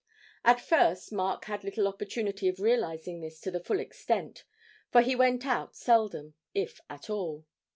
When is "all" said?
7.07-7.45